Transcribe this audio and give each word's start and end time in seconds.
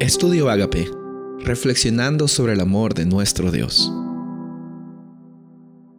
Estudio 0.00 0.48
Agape, 0.48 0.88
reflexionando 1.40 2.26
sobre 2.26 2.54
el 2.54 2.60
amor 2.60 2.94
de 2.94 3.04
nuestro 3.04 3.52
Dios. 3.52 3.92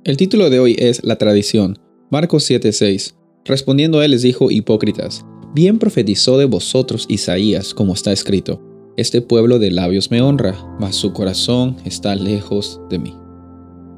El 0.03 0.17
título 0.17 0.49
de 0.49 0.59
hoy 0.59 0.75
es 0.79 1.03
La 1.03 1.19
tradición. 1.19 1.77
Marcos 2.09 2.49
7:6. 2.49 3.13
Respondiendo 3.45 3.99
a 3.99 4.05
él 4.05 4.09
les 4.09 4.23
dijo, 4.23 4.49
hipócritas, 4.49 5.23
bien 5.53 5.77
profetizó 5.77 6.39
de 6.39 6.45
vosotros 6.45 7.05
Isaías, 7.09 7.75
como 7.75 7.93
está 7.93 8.11
escrito, 8.11 8.59
este 8.97 9.21
pueblo 9.21 9.59
de 9.59 9.69
labios 9.69 10.09
me 10.09 10.19
honra, 10.19 10.55
mas 10.79 10.95
su 10.95 11.13
corazón 11.13 11.77
está 11.85 12.15
lejos 12.15 12.81
de 12.89 12.97
mí. 12.97 13.15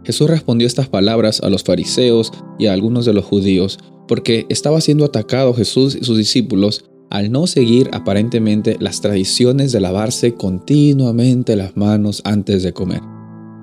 Jesús 0.04 0.30
respondió 0.30 0.68
estas 0.68 0.90
palabras 0.90 1.40
a 1.42 1.50
los 1.50 1.64
fariseos 1.64 2.34
y 2.60 2.66
a 2.66 2.74
algunos 2.74 3.06
de 3.06 3.14
los 3.14 3.24
judíos, 3.24 3.80
porque 4.10 4.48
estaba 4.50 4.82
siendo 4.82 5.06
atacado 5.06 5.54
Jesús 5.54 5.96
y 5.96 6.04
sus 6.04 6.18
discípulos 6.18 6.84
al 7.10 7.32
no 7.32 7.48
seguir 7.48 7.90
aparentemente 7.94 8.78
las 8.80 9.02
tradiciones 9.02 9.72
de 9.72 9.80
lavarse 9.80 10.34
continuamente 10.34 11.55
las 11.55 11.77
manos 11.77 12.22
antes 12.26 12.64
de 12.64 12.73
comer. 12.73 13.02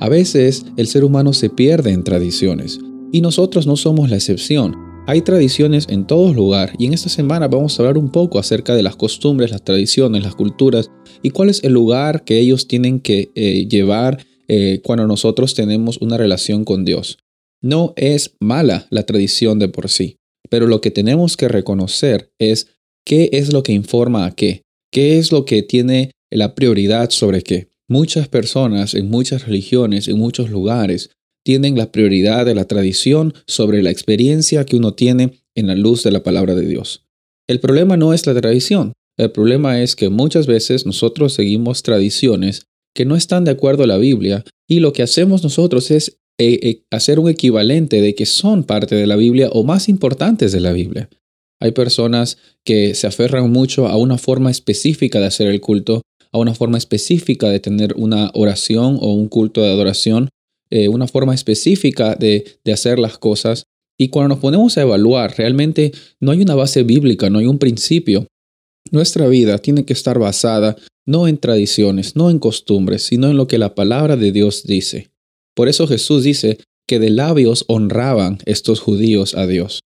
A 0.00 0.08
veces 0.08 0.64
el 0.76 0.86
ser 0.86 1.04
humano 1.04 1.32
se 1.32 1.50
pierde 1.50 1.92
en 1.92 2.04
tradiciones 2.04 2.78
y 3.12 3.20
nosotros 3.20 3.66
no 3.66 3.76
somos 3.76 4.08
la 4.08 4.16
excepción. 4.16 4.74
Hay 5.06 5.22
tradiciones 5.22 5.86
en 5.88 6.06
todo 6.06 6.32
lugar 6.32 6.72
y 6.78 6.86
en 6.86 6.94
esta 6.94 7.08
semana 7.08 7.48
vamos 7.48 7.78
a 7.78 7.82
hablar 7.82 7.98
un 7.98 8.10
poco 8.10 8.38
acerca 8.38 8.74
de 8.74 8.82
las 8.82 8.96
costumbres, 8.96 9.50
las 9.50 9.64
tradiciones, 9.64 10.22
las 10.22 10.34
culturas 10.34 10.90
y 11.22 11.30
cuál 11.30 11.50
es 11.50 11.64
el 11.64 11.72
lugar 11.72 12.24
que 12.24 12.38
ellos 12.38 12.68
tienen 12.68 13.00
que 13.00 13.30
eh, 13.34 13.66
llevar 13.68 14.24
eh, 14.48 14.80
cuando 14.82 15.06
nosotros 15.06 15.54
tenemos 15.54 15.98
una 16.00 16.16
relación 16.16 16.64
con 16.64 16.84
Dios. 16.84 17.18
No 17.62 17.92
es 17.96 18.36
mala 18.40 18.86
la 18.90 19.04
tradición 19.04 19.58
de 19.58 19.68
por 19.68 19.88
sí, 19.90 20.16
pero 20.48 20.66
lo 20.66 20.80
que 20.80 20.90
tenemos 20.90 21.36
que 21.36 21.48
reconocer 21.48 22.32
es 22.38 22.78
¿Qué 23.04 23.30
es 23.32 23.52
lo 23.52 23.62
que 23.62 23.72
informa 23.72 24.26
a 24.26 24.34
qué? 24.34 24.62
¿Qué 24.92 25.18
es 25.18 25.32
lo 25.32 25.44
que 25.44 25.62
tiene 25.62 26.10
la 26.30 26.54
prioridad 26.54 27.10
sobre 27.10 27.42
qué? 27.42 27.68
Muchas 27.88 28.28
personas 28.28 28.94
en 28.94 29.10
muchas 29.10 29.46
religiones, 29.46 30.08
en 30.08 30.18
muchos 30.18 30.50
lugares, 30.50 31.10
tienen 31.44 31.76
la 31.76 31.90
prioridad 31.90 32.46
de 32.46 32.54
la 32.54 32.66
tradición 32.66 33.34
sobre 33.46 33.82
la 33.82 33.90
experiencia 33.90 34.64
que 34.64 34.76
uno 34.76 34.94
tiene 34.94 35.42
en 35.54 35.66
la 35.66 35.74
luz 35.74 36.02
de 36.02 36.10
la 36.10 36.22
palabra 36.22 36.54
de 36.54 36.66
Dios. 36.66 37.06
El 37.48 37.60
problema 37.60 37.96
no 37.96 38.14
es 38.14 38.26
la 38.26 38.34
tradición, 38.34 38.92
el 39.18 39.32
problema 39.32 39.82
es 39.82 39.96
que 39.96 40.08
muchas 40.08 40.46
veces 40.46 40.86
nosotros 40.86 41.32
seguimos 41.34 41.82
tradiciones 41.82 42.66
que 42.94 43.04
no 43.04 43.16
están 43.16 43.44
de 43.44 43.50
acuerdo 43.50 43.84
a 43.84 43.86
la 43.86 43.98
Biblia 43.98 44.44
y 44.68 44.80
lo 44.80 44.92
que 44.92 45.02
hacemos 45.02 45.42
nosotros 45.42 45.90
es 45.90 46.18
eh, 46.38 46.58
eh, 46.62 46.84
hacer 46.90 47.18
un 47.18 47.28
equivalente 47.28 48.00
de 48.00 48.14
que 48.14 48.24
son 48.24 48.64
parte 48.64 48.94
de 48.94 49.06
la 49.06 49.16
Biblia 49.16 49.50
o 49.52 49.62
más 49.62 49.88
importantes 49.88 50.52
de 50.52 50.60
la 50.60 50.72
Biblia. 50.72 51.10
Hay 51.60 51.72
personas 51.72 52.38
que 52.64 52.94
se 52.94 53.06
aferran 53.06 53.50
mucho 53.50 53.86
a 53.86 53.96
una 53.96 54.18
forma 54.18 54.50
específica 54.50 55.20
de 55.20 55.26
hacer 55.26 55.48
el 55.48 55.60
culto, 55.60 56.02
a 56.32 56.38
una 56.38 56.54
forma 56.54 56.78
específica 56.78 57.48
de 57.48 57.60
tener 57.60 57.94
una 57.96 58.30
oración 58.34 58.98
o 59.00 59.12
un 59.12 59.28
culto 59.28 59.62
de 59.62 59.68
adoración, 59.68 60.28
eh, 60.70 60.88
una 60.88 61.06
forma 61.06 61.34
específica 61.34 62.14
de, 62.14 62.44
de 62.64 62.72
hacer 62.72 62.98
las 62.98 63.18
cosas. 63.18 63.64
Y 63.98 64.08
cuando 64.08 64.30
nos 64.30 64.38
ponemos 64.38 64.78
a 64.78 64.82
evaluar, 64.82 65.36
realmente 65.36 65.92
no 66.20 66.32
hay 66.32 66.40
una 66.40 66.54
base 66.54 66.82
bíblica, 66.82 67.28
no 67.28 67.40
hay 67.40 67.46
un 67.46 67.58
principio. 67.58 68.26
Nuestra 68.90 69.28
vida 69.28 69.58
tiene 69.58 69.84
que 69.84 69.92
estar 69.92 70.18
basada 70.18 70.76
no 71.06 71.28
en 71.28 71.38
tradiciones, 71.38 72.16
no 72.16 72.30
en 72.30 72.38
costumbres, 72.38 73.02
sino 73.02 73.28
en 73.28 73.36
lo 73.36 73.46
que 73.46 73.58
la 73.58 73.74
palabra 73.74 74.16
de 74.16 74.32
Dios 74.32 74.64
dice. 74.64 75.10
Por 75.54 75.68
eso 75.68 75.86
Jesús 75.86 76.22
dice 76.22 76.58
que 76.86 76.98
de 76.98 77.10
labios 77.10 77.64
honraban 77.68 78.38
estos 78.46 78.80
judíos 78.80 79.34
a 79.34 79.46
Dios. 79.46 79.80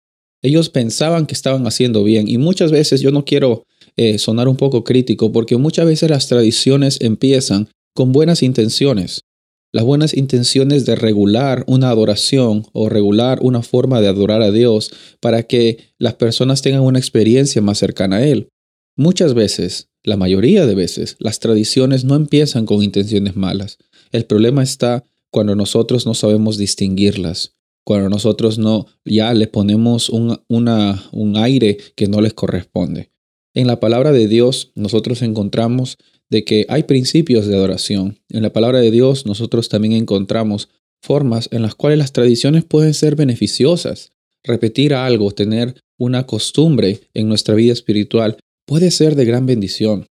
Ellos 0.43 0.71
pensaban 0.71 1.27
que 1.27 1.35
estaban 1.35 1.67
haciendo 1.67 2.03
bien 2.03 2.29
y 2.29 2.37
muchas 2.37 2.73
veces 2.73 3.01
yo 3.01 3.13
no 3.13 3.25
quiero 3.25 3.65
eh, 3.97 4.19
sonar 4.19 4.49
un 4.49 4.57
poco 4.57 4.83
crítico 4.83 5.31
porque 5.31 5.57
muchas 5.57 5.87
veces 5.87 6.11
las 6.11 6.27
tradiciones 6.27 7.01
empiezan 7.01 7.69
con 7.95 8.11
buenas 8.13 8.43
intenciones. 8.43 9.25
Las 9.71 9.85
buenas 9.85 10.15
intenciones 10.15 10.85
de 10.85 10.97
regular 10.97 11.65
una 11.67 11.91
adoración 11.91 12.67
o 12.73 12.89
regular 12.89 13.39
una 13.41 13.63
forma 13.63 14.01
de 14.01 14.09
adorar 14.09 14.43
a 14.43 14.51
Dios 14.51 14.93
para 15.21 15.45
que 15.45 15.79
las 15.99 16.15
personas 16.15 16.61
tengan 16.61 16.83
una 16.83 16.99
experiencia 16.99 17.63
más 17.63 17.79
cercana 17.79 18.17
a 18.17 18.27
Él. 18.27 18.49
Muchas 18.97 19.33
veces, 19.33 19.89
la 20.03 20.19
mayoría 20.19 20.67
de 20.67 20.75
veces, 20.75 21.17
las 21.21 21.39
tradiciones 21.39 22.05
no 22.05 22.17
empiezan 22.17 22.67
con 22.67 22.83
intenciones 22.83 23.37
malas. 23.37 23.79
El 24.11 24.27
problema 24.27 24.63
está 24.63 25.05
cuando 25.31 25.55
nosotros 25.55 26.05
no 26.05 26.13
sabemos 26.13 26.59
distinguirlas 26.59 27.55
cuando 27.85 28.09
nosotros 28.09 28.59
no 28.59 28.87
ya 29.05 29.35
le 29.35 29.47
ponemos 29.47 30.09
un, 30.09 30.41
un 30.49 31.37
aire 31.37 31.79
que 31.97 32.07
no 32.07 32.21
les 32.21 32.35
corresponde. 32.35 33.11
En 33.55 33.67
la 33.67 33.81
palabra 33.81 34.13
de 34.13 34.29
Dios 34.29 34.73
nosotros 34.75 35.23
encontramos 35.23 35.99
de 36.31 36.45
que 36.45 36.65
hay 36.69 36.85
principios 36.85 37.47
de 37.47 37.55
adoración. 37.55 38.19
En 38.31 38.43
la 38.43 38.53
palabra 38.53 38.81
de 38.81 38.91
Dios 38.91 39.27
nosotros 39.27 39.69
también 39.69 39.93
encontramos 39.93 40.69
formas 41.03 41.49
en 41.53 41.63
las 41.63 41.75
cuales 41.75 41.99
las 41.99 42.13
tradiciones 42.13 42.65
pueden 42.65 42.95
ser 42.95 43.17
beneficiosas. 43.17 44.13
Repetir 44.45 44.95
algo, 44.95 45.33
tener 45.33 45.75
una 45.99 46.27
costumbre 46.27 47.01
en 47.15 47.29
nuestra 47.29 47.55
vida 47.55 47.73
espiritual 47.73 48.39
puede 48.67 48.91
ser 48.91 49.15
de 49.15 49.25
gran 49.25 49.47
bendición. 49.47 50.07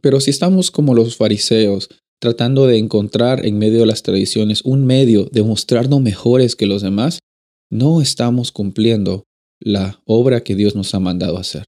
Pero 0.00 0.20
si 0.20 0.30
estamos 0.30 0.70
como 0.70 0.94
los 0.94 1.16
fariseos, 1.16 1.88
tratando 2.20 2.66
de 2.66 2.78
encontrar 2.78 3.44
en 3.44 3.58
medio 3.58 3.80
de 3.80 3.86
las 3.86 4.02
tradiciones 4.02 4.62
un 4.64 4.84
medio 4.84 5.28
de 5.32 5.42
mostrarnos 5.42 6.00
mejores 6.00 6.56
que 6.56 6.66
los 6.66 6.82
demás, 6.82 7.18
no 7.70 8.00
estamos 8.00 8.52
cumpliendo 8.52 9.24
la 9.60 10.00
obra 10.04 10.42
que 10.42 10.54
Dios 10.54 10.74
nos 10.74 10.94
ha 10.94 11.00
mandado 11.00 11.38
hacer. 11.38 11.64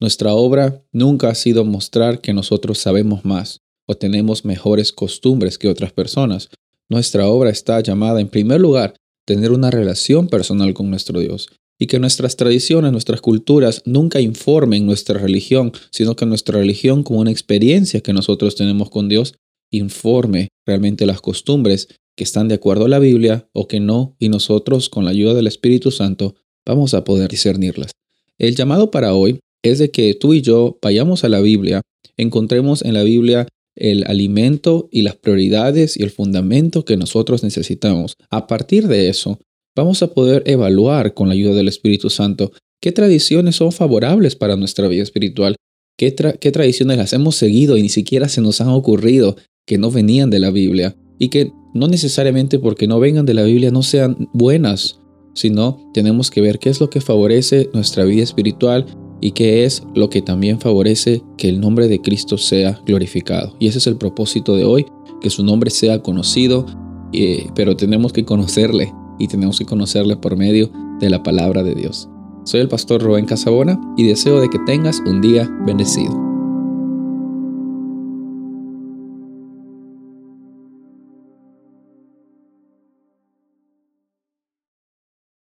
Nuestra 0.00 0.34
obra 0.34 0.84
nunca 0.92 1.28
ha 1.28 1.34
sido 1.34 1.64
mostrar 1.64 2.20
que 2.20 2.32
nosotros 2.32 2.78
sabemos 2.78 3.24
más 3.24 3.60
o 3.86 3.96
tenemos 3.96 4.44
mejores 4.44 4.92
costumbres 4.92 5.58
que 5.58 5.68
otras 5.68 5.92
personas. 5.92 6.50
Nuestra 6.88 7.26
obra 7.26 7.50
está 7.50 7.80
llamada 7.80 8.20
en 8.20 8.28
primer 8.28 8.60
lugar 8.60 8.94
tener 9.26 9.50
una 9.50 9.70
relación 9.70 10.28
personal 10.28 10.72
con 10.74 10.90
nuestro 10.90 11.20
Dios 11.20 11.48
y 11.78 11.86
que 11.86 11.98
nuestras 11.98 12.36
tradiciones, 12.36 12.92
nuestras 12.92 13.20
culturas 13.20 13.82
nunca 13.84 14.20
informen 14.20 14.86
nuestra 14.86 15.18
religión, 15.18 15.72
sino 15.90 16.16
que 16.16 16.26
nuestra 16.26 16.58
religión 16.58 17.02
como 17.02 17.20
una 17.20 17.30
experiencia 17.30 18.00
que 18.00 18.12
nosotros 18.12 18.56
tenemos 18.56 18.90
con 18.90 19.08
Dios 19.08 19.34
informe 19.70 20.48
realmente 20.66 21.06
las 21.06 21.20
costumbres 21.20 21.88
que 22.16 22.24
están 22.24 22.48
de 22.48 22.56
acuerdo 22.56 22.86
a 22.86 22.88
la 22.88 22.98
Biblia 22.98 23.48
o 23.52 23.68
que 23.68 23.80
no, 23.80 24.16
y 24.18 24.28
nosotros 24.28 24.88
con 24.88 25.04
la 25.04 25.12
ayuda 25.12 25.34
del 25.34 25.46
Espíritu 25.46 25.90
Santo 25.90 26.34
vamos 26.66 26.94
a 26.94 27.04
poder 27.04 27.30
discernirlas. 27.30 27.92
El 28.38 28.54
llamado 28.56 28.90
para 28.90 29.14
hoy 29.14 29.40
es 29.62 29.78
de 29.78 29.90
que 29.90 30.14
tú 30.14 30.34
y 30.34 30.42
yo 30.42 30.78
vayamos 30.82 31.24
a 31.24 31.28
la 31.28 31.40
Biblia, 31.40 31.82
encontremos 32.16 32.82
en 32.82 32.94
la 32.94 33.02
Biblia 33.02 33.46
el 33.76 34.04
alimento 34.06 34.88
y 34.90 35.02
las 35.02 35.16
prioridades 35.16 35.96
y 35.96 36.02
el 36.02 36.10
fundamento 36.10 36.84
que 36.84 36.96
nosotros 36.96 37.44
necesitamos. 37.44 38.14
A 38.30 38.46
partir 38.46 38.88
de 38.88 39.08
eso, 39.08 39.38
vamos 39.76 40.02
a 40.02 40.12
poder 40.12 40.42
evaluar 40.46 41.14
con 41.14 41.28
la 41.28 41.34
ayuda 41.34 41.54
del 41.54 41.68
Espíritu 41.68 42.10
Santo 42.10 42.52
qué 42.80 42.92
tradiciones 42.92 43.56
son 43.56 43.72
favorables 43.72 44.36
para 44.36 44.56
nuestra 44.56 44.88
vida 44.88 45.02
espiritual, 45.02 45.56
qué, 45.96 46.10
tradiciones 46.10 46.96
las 46.96 47.12
hemos 47.12 47.36
seguido 47.36 47.76
y 47.76 47.82
ni 47.82 47.88
siquiera 47.88 48.28
se 48.28 48.40
nos 48.40 48.60
han 48.60 48.68
ocurrido 48.68 49.36
que 49.68 49.78
no 49.78 49.90
venían 49.90 50.30
de 50.30 50.40
la 50.40 50.50
Biblia 50.50 50.96
y 51.18 51.28
que 51.28 51.52
no 51.74 51.88
necesariamente 51.88 52.58
porque 52.58 52.88
no 52.88 52.98
vengan 52.98 53.26
de 53.26 53.34
la 53.34 53.42
Biblia 53.42 53.70
no 53.70 53.82
sean 53.82 54.28
buenas, 54.32 55.00
sino 55.34 55.90
tenemos 55.92 56.30
que 56.30 56.40
ver 56.40 56.58
qué 56.58 56.70
es 56.70 56.80
lo 56.80 56.88
que 56.88 57.02
favorece 57.02 57.68
nuestra 57.74 58.04
vida 58.04 58.22
espiritual 58.22 58.86
y 59.20 59.32
qué 59.32 59.64
es 59.64 59.82
lo 59.94 60.08
que 60.08 60.22
también 60.22 60.58
favorece 60.58 61.22
que 61.36 61.50
el 61.50 61.60
nombre 61.60 61.86
de 61.86 62.00
Cristo 62.00 62.38
sea 62.38 62.80
glorificado. 62.86 63.54
Y 63.60 63.68
ese 63.68 63.76
es 63.78 63.86
el 63.86 63.98
propósito 63.98 64.56
de 64.56 64.64
hoy, 64.64 64.86
que 65.20 65.28
su 65.28 65.44
nombre 65.44 65.70
sea 65.70 66.02
conocido, 66.02 66.64
eh, 67.12 67.46
pero 67.54 67.76
tenemos 67.76 68.14
que 68.14 68.24
conocerle 68.24 68.92
y 69.18 69.28
tenemos 69.28 69.58
que 69.58 69.66
conocerle 69.66 70.16
por 70.16 70.36
medio 70.36 70.70
de 70.98 71.10
la 71.10 71.22
palabra 71.22 71.62
de 71.62 71.74
Dios. 71.74 72.08
Soy 72.44 72.60
el 72.60 72.68
pastor 72.68 73.02
Rubén 73.02 73.26
Casabona 73.26 73.78
y 73.98 74.06
deseo 74.06 74.40
de 74.40 74.48
que 74.48 74.58
tengas 74.60 75.02
un 75.04 75.20
día 75.20 75.46
bendecido. 75.66 76.27